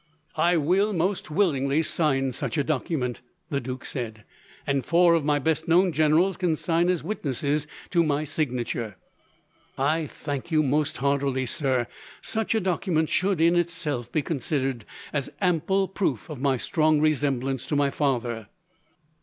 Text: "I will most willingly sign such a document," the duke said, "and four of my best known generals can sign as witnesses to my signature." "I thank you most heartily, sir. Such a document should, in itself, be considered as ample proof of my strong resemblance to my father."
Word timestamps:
"I 0.37 0.57
will 0.57 0.93
most 0.93 1.29
willingly 1.29 1.83
sign 1.83 2.31
such 2.31 2.57
a 2.57 2.63
document," 2.63 3.21
the 3.51 3.59
duke 3.61 3.85
said, 3.85 4.23
"and 4.65 4.83
four 4.83 5.13
of 5.13 5.23
my 5.23 5.37
best 5.37 5.67
known 5.67 5.91
generals 5.91 6.37
can 6.37 6.55
sign 6.55 6.89
as 6.89 7.03
witnesses 7.03 7.67
to 7.91 8.03
my 8.03 8.23
signature." 8.23 8.95
"I 9.77 10.07
thank 10.07 10.49
you 10.51 10.63
most 10.63 10.97
heartily, 10.97 11.45
sir. 11.45 11.85
Such 12.19 12.55
a 12.55 12.59
document 12.59 13.09
should, 13.09 13.39
in 13.39 13.55
itself, 13.55 14.11
be 14.11 14.23
considered 14.23 14.85
as 15.13 15.29
ample 15.39 15.87
proof 15.87 16.31
of 16.31 16.41
my 16.41 16.57
strong 16.57 16.99
resemblance 16.99 17.67
to 17.67 17.75
my 17.75 17.91
father." 17.91 18.47